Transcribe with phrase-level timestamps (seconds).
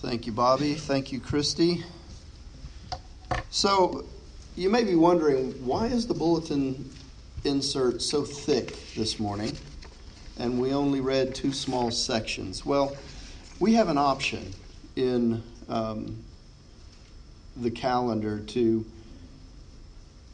[0.00, 0.74] Thank you, Bobby.
[0.74, 1.84] Thank you, Christy.
[3.50, 4.06] So,
[4.56, 6.90] you may be wondering why is the bulletin
[7.44, 9.56] insert so thick this morning
[10.38, 12.64] and we only read two small sections?
[12.64, 12.96] Well,
[13.58, 14.54] we have an option
[14.96, 16.16] in um,
[17.56, 18.84] the calendar to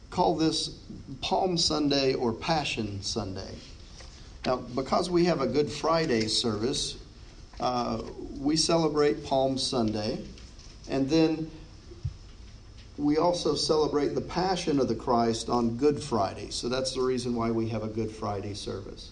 [0.09, 0.79] call this
[1.21, 3.55] Palm Sunday or Passion Sunday.
[4.47, 6.95] Now, because we have a Good Friday service,
[7.59, 8.01] uh,
[8.39, 10.23] we celebrate Palm Sunday,
[10.89, 11.51] and then
[12.97, 16.49] we also celebrate the Passion of the Christ on Good Friday.
[16.49, 19.11] So that's the reason why we have a Good Friday service.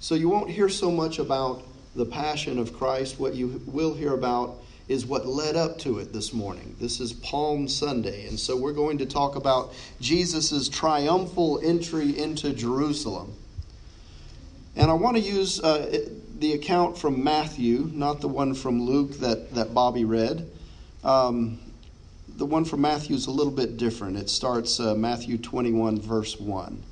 [0.00, 1.62] So you won't hear so much about
[1.94, 3.20] the Passion of Christ.
[3.20, 4.56] What you will hear about
[4.88, 6.74] is what led up to it this morning.
[6.80, 12.52] This is Palm Sunday, and so we're going to talk about Jesus' triumphal entry into
[12.52, 13.32] Jerusalem.
[14.76, 16.06] And I want to use uh,
[16.38, 20.46] the account from Matthew, not the one from Luke that, that Bobby read.
[21.02, 21.58] Um,
[22.36, 24.18] the one from Matthew is a little bit different.
[24.18, 26.82] It starts uh, Matthew 21, verse 1.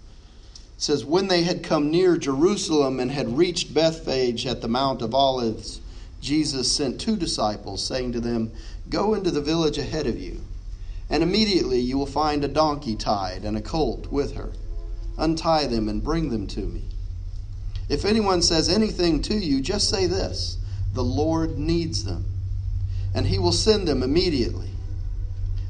[0.76, 5.02] It says, When they had come near Jerusalem and had reached Bethphage at the Mount
[5.02, 5.82] of Olives,
[6.22, 8.50] Jesus sent two disciples, saying to them,
[8.88, 10.40] Go into the village ahead of you,
[11.10, 14.52] and immediately you will find a donkey tied and a colt with her.
[15.18, 16.84] Untie them and bring them to me.
[17.88, 20.58] If anyone says anything to you, just say this
[20.94, 22.24] The Lord needs them,
[23.14, 24.70] and he will send them immediately.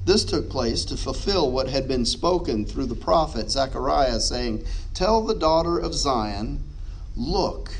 [0.04, 5.22] This took place to fulfill what had been spoken through the prophet Zechariah, saying, Tell
[5.22, 6.62] the daughter of Zion,
[7.16, 7.72] Look,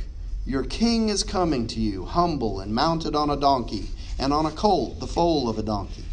[0.47, 4.51] your king is coming to you, humble and mounted on a donkey, and on a
[4.51, 6.05] colt, the foal of a donkey.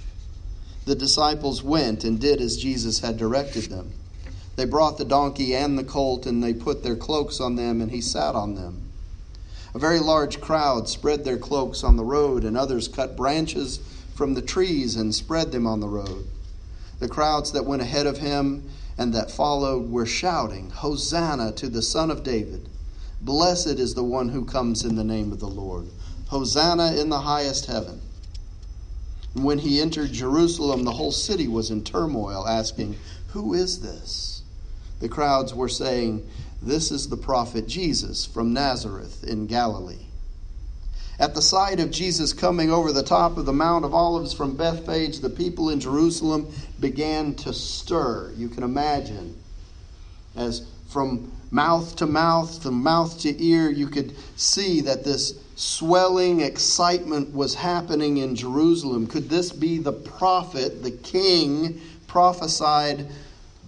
[0.86, 3.94] The disciples went and did as Jesus had directed them.
[4.62, 7.90] They brought the donkey and the colt, and they put their cloaks on them, and
[7.90, 8.92] he sat on them.
[9.74, 13.80] A very large crowd spread their cloaks on the road, and others cut branches
[14.14, 16.28] from the trees and spread them on the road.
[17.00, 21.82] The crowds that went ahead of him and that followed were shouting, Hosanna to the
[21.82, 22.70] Son of David!
[23.20, 25.88] Blessed is the one who comes in the name of the Lord.
[26.28, 28.00] Hosanna in the highest heaven.
[29.34, 32.98] When he entered Jerusalem, the whole city was in turmoil, asking,
[33.30, 34.41] Who is this?
[35.02, 36.26] The crowds were saying,
[36.62, 40.06] This is the prophet Jesus from Nazareth in Galilee.
[41.20, 44.56] At the sight of Jesus coming over the top of the Mount of Olives from
[44.56, 48.32] Bethphage, the people in Jerusalem began to stir.
[48.36, 49.38] You can imagine
[50.36, 56.42] as from mouth to mouth, from mouth to ear, you could see that this swelling
[56.42, 59.08] excitement was happening in Jerusalem.
[59.08, 63.08] Could this be the prophet, the king, prophesied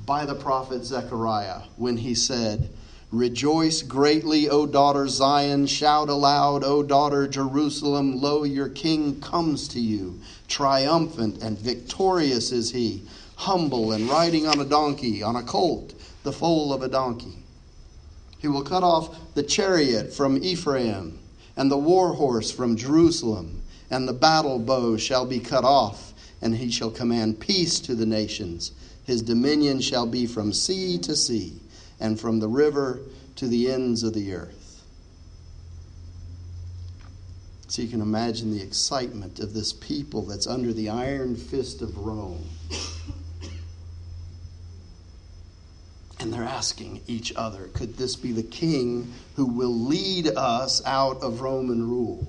[0.05, 2.69] by the prophet Zechariah when he said,
[3.11, 5.67] Rejoice greatly, O daughter Zion.
[5.67, 8.19] Shout aloud, O daughter Jerusalem.
[8.19, 10.19] Lo, your king comes to you.
[10.47, 13.03] Triumphant and victorious is he,
[13.35, 15.93] humble and riding on a donkey, on a colt
[16.23, 17.43] the foal of a donkey.
[18.39, 21.19] He will cut off the chariot from Ephraim,
[21.55, 23.61] and the war horse from Jerusalem,
[23.91, 28.05] and the battle bow shall be cut off, and he shall command peace to the
[28.05, 28.71] nations.
[29.05, 31.59] His dominion shall be from sea to sea,
[31.99, 33.01] and from the river
[33.35, 34.83] to the ends of the earth.
[37.67, 41.97] So you can imagine the excitement of this people that's under the iron fist of
[41.97, 42.47] Rome.
[46.19, 51.21] And they're asking each other, could this be the king who will lead us out
[51.21, 52.27] of Roman rule?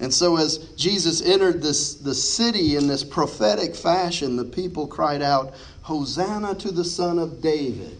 [0.00, 5.20] And so, as Jesus entered this, the city in this prophetic fashion, the people cried
[5.20, 7.98] out, Hosanna to the Son of David.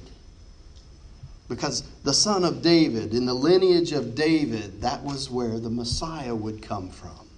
[1.48, 6.34] Because the Son of David, in the lineage of David, that was where the Messiah
[6.34, 7.28] would come from.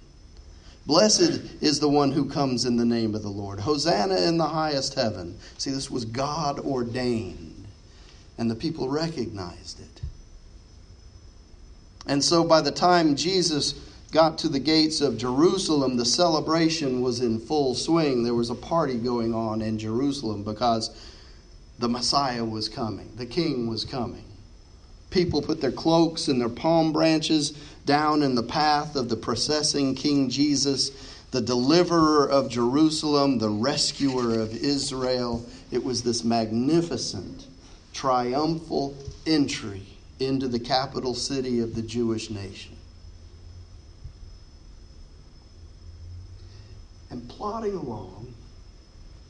[0.85, 3.59] Blessed is the one who comes in the name of the Lord.
[3.59, 5.37] Hosanna in the highest heaven.
[5.57, 7.65] See, this was God ordained,
[8.37, 10.01] and the people recognized it.
[12.05, 13.73] And so by the time Jesus
[14.13, 18.23] got to the gates of Jerusalem, the celebration was in full swing.
[18.23, 20.91] There was a party going on in Jerusalem because
[21.79, 24.23] the Messiah was coming, the King was coming.
[25.09, 27.51] People put their cloaks and their palm branches
[27.85, 30.91] down in the path of the processing King Jesus,
[31.31, 35.43] the deliverer of Jerusalem, the rescuer of Israel.
[35.71, 37.47] It was this magnificent,
[37.93, 38.95] triumphal
[39.25, 39.83] entry
[40.19, 42.75] into the capital city of the Jewish nation.
[47.13, 48.33] And plodding along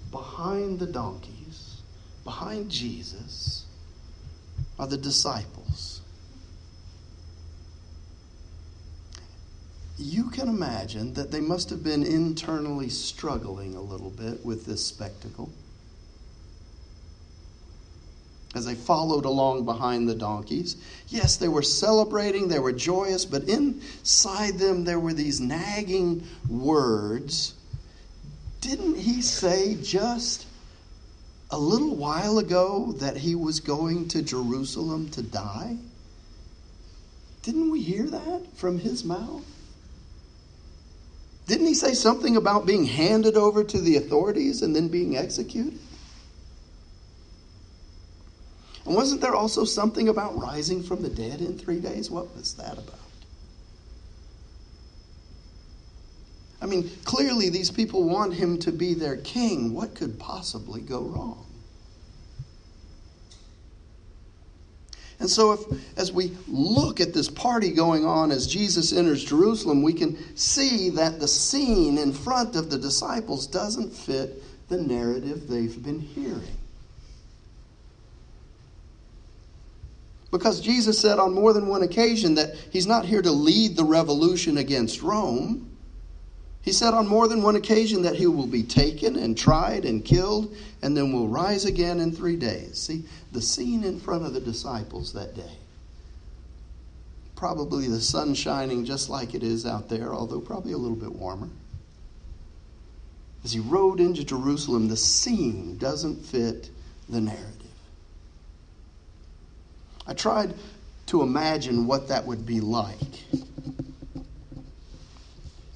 [0.10, 1.82] behind the donkeys,
[2.24, 3.66] behind Jesus,
[4.80, 6.02] are the disciples
[9.98, 14.86] you can imagine that they must have been internally struggling a little bit with this
[14.86, 15.50] spectacle.
[18.56, 20.78] As they followed along behind the donkeys,
[21.08, 27.56] yes, they were celebrating, they were joyous, but inside them there were these nagging words.
[28.64, 30.48] Didn't he say just
[31.52, 35.76] a little while ago that he was going to Jerusalem to die?
[37.42, 39.44] Didn't we hear that from his mouth?
[41.46, 45.78] Didn't he say something about being handed over to the authorities and then being executed?
[48.86, 52.10] And wasn't there also something about rising from the dead in three days?
[52.10, 53.03] What was that about?
[56.64, 59.74] I mean, clearly these people want him to be their king.
[59.74, 61.46] What could possibly go wrong?
[65.20, 69.84] And so, if, as we look at this party going on as Jesus enters Jerusalem,
[69.84, 75.50] we can see that the scene in front of the disciples doesn't fit the narrative
[75.50, 76.58] they've been hearing.
[80.32, 83.84] Because Jesus said on more than one occasion that he's not here to lead the
[83.84, 85.70] revolution against Rome.
[86.64, 90.04] He said on more than one occasion that he will be taken and tried and
[90.04, 92.78] killed and then will rise again in three days.
[92.78, 95.58] See, the scene in front of the disciples that day.
[97.36, 101.14] Probably the sun shining just like it is out there, although probably a little bit
[101.14, 101.50] warmer.
[103.44, 106.70] As he rode into Jerusalem, the scene doesn't fit
[107.10, 107.50] the narrative.
[110.08, 110.54] I tried
[111.08, 112.98] to imagine what that would be like.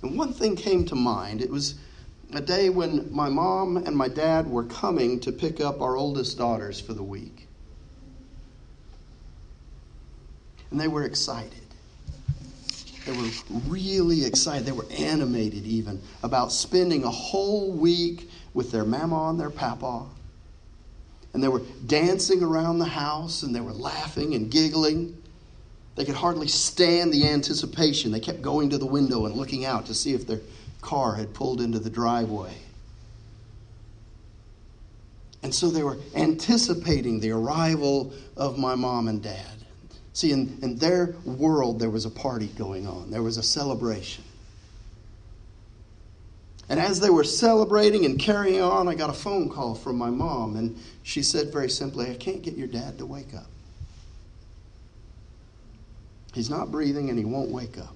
[0.01, 1.41] And one thing came to mind.
[1.41, 1.75] It was
[2.33, 6.37] a day when my mom and my dad were coming to pick up our oldest
[6.37, 7.47] daughters for the week.
[10.71, 11.53] And they were excited.
[13.05, 13.29] They were
[13.69, 14.67] really excited.
[14.67, 20.05] They were animated even about spending a whole week with their mama and their papa.
[21.33, 25.21] And they were dancing around the house and they were laughing and giggling.
[25.97, 28.11] They could hardly stand the anticipation.
[28.11, 30.39] They kept going to the window and looking out to see if their
[30.79, 32.53] car had pulled into the driveway.
[35.41, 39.55] And so they were anticipating the arrival of my mom and dad.
[40.13, 44.23] See, in, in their world, there was a party going on, there was a celebration.
[46.69, 50.11] And as they were celebrating and carrying on, I got a phone call from my
[50.11, 53.47] mom, and she said very simply, I can't get your dad to wake up.
[56.37, 57.95] He's not breathing and he won't wake up.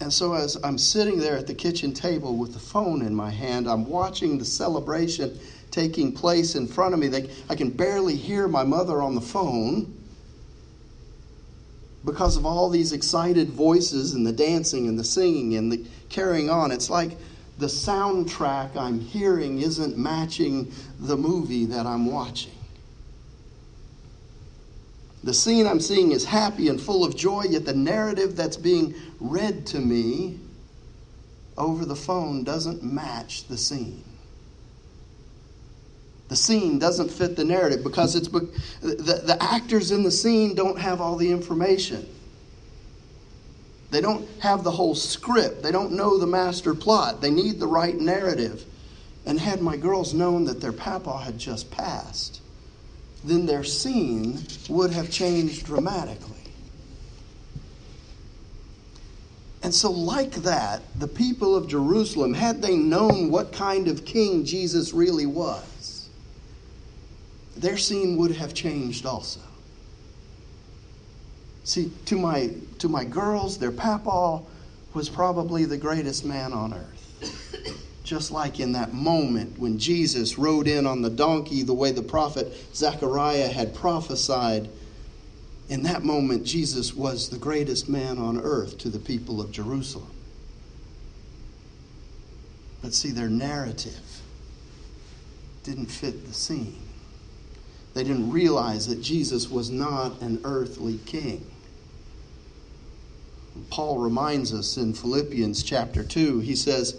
[0.00, 3.30] And so, as I'm sitting there at the kitchen table with the phone in my
[3.30, 5.38] hand, I'm watching the celebration
[5.72, 7.08] taking place in front of me.
[7.08, 9.92] They, I can barely hear my mother on the phone
[12.04, 16.50] because of all these excited voices and the dancing and the singing and the carrying
[16.50, 16.70] on.
[16.70, 17.16] It's like
[17.58, 22.52] the soundtrack I'm hearing isn't matching the movie that I'm watching.
[25.24, 28.94] The scene I'm seeing is happy and full of joy, yet the narrative that's being
[29.20, 30.40] read to me
[31.56, 34.04] over the phone doesn't match the scene.
[36.28, 40.78] The scene doesn't fit the narrative because it's the, the actors in the scene don't
[40.78, 42.08] have all the information.
[43.90, 45.62] They don't have the whole script.
[45.62, 47.20] They don't know the master plot.
[47.20, 48.64] They need the right narrative.
[49.26, 52.40] And had my girls known that their papa had just passed,
[53.24, 54.38] then their scene
[54.68, 56.28] would have changed dramatically.
[59.62, 64.44] And so, like that, the people of Jerusalem, had they known what kind of king
[64.44, 66.08] Jesus really was,
[67.56, 69.40] their scene would have changed also.
[71.62, 74.42] See, to my, to my girls, their papa
[74.94, 77.01] was probably the greatest man on earth
[78.04, 82.02] just like in that moment when Jesus rode in on the donkey, the way the
[82.02, 84.68] prophet Zechariah had prophesied.
[85.68, 90.10] In that moment, Jesus was the greatest man on earth to the people of Jerusalem.
[92.82, 94.20] But see, their narrative
[95.62, 96.82] didn't fit the scene.
[97.94, 101.46] They didn't realize that Jesus was not an earthly king.
[103.70, 106.98] Paul reminds us in Philippians chapter 2, he says,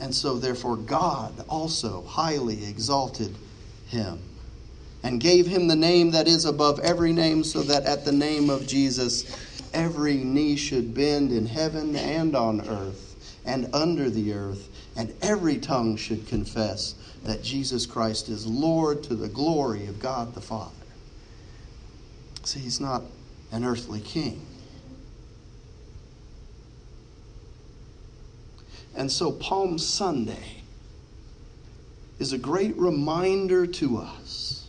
[0.00, 3.34] And so, therefore, God also highly exalted
[3.86, 4.20] him
[5.02, 8.50] and gave him the name that is above every name, so that at the name
[8.50, 9.24] of Jesus
[9.72, 15.58] every knee should bend in heaven and on earth and under the earth, and every
[15.58, 20.72] tongue should confess that Jesus Christ is Lord to the glory of God the Father.
[22.44, 23.02] See, he's not
[23.52, 24.44] an earthly king.
[28.96, 30.62] And so, Palm Sunday
[32.18, 34.66] is a great reminder to us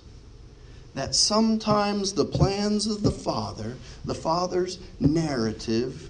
[0.95, 6.09] that sometimes the plans of the Father, the Father's narrative,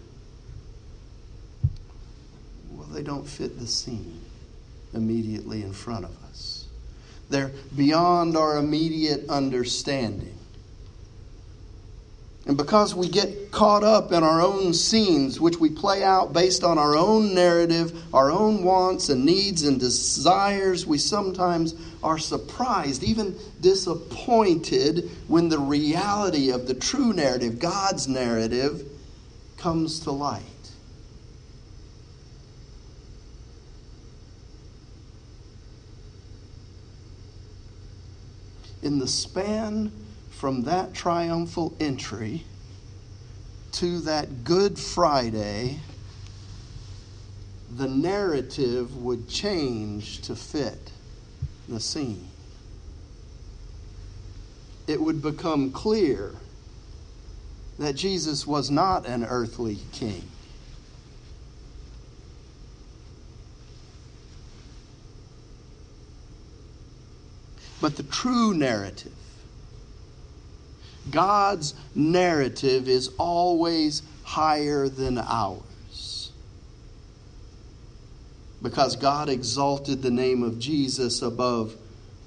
[2.72, 4.22] well, they don't fit the scene
[4.94, 6.68] immediately in front of us.
[7.30, 10.38] They're beyond our immediate understanding.
[12.48, 16.64] And because we get caught up in our own scenes, which we play out based
[16.64, 21.74] on our own narrative, our own wants and needs and desires, we sometimes
[22.04, 28.88] are surprised, even disappointed, when the reality of the true narrative, God's narrative,
[29.58, 30.44] comes to light.
[38.84, 39.92] In the span
[40.46, 42.44] from that triumphal entry
[43.72, 45.80] to that Good Friday,
[47.76, 50.92] the narrative would change to fit
[51.68, 52.28] the scene.
[54.86, 56.36] It would become clear
[57.80, 60.30] that Jesus was not an earthly king.
[67.82, 69.12] But the true narrative
[71.10, 76.32] God's narrative is always higher than ours.
[78.62, 81.76] Because God exalted the name of Jesus above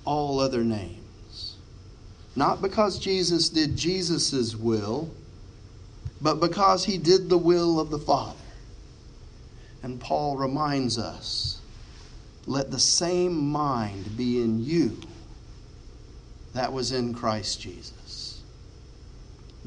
[0.05, 1.57] all other names.
[2.37, 5.11] Not because Jesus did Jesus' will,
[6.21, 8.39] but because he did the will of the Father.
[9.83, 11.61] And Paul reminds us
[12.47, 14.99] let the same mind be in you
[16.55, 18.18] that was in Christ Jesus.